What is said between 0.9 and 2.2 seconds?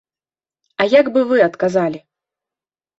як бы вы адказалі?